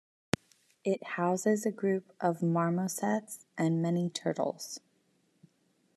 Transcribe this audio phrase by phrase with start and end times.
[0.83, 4.79] It houses a group of marmosets and many turtles.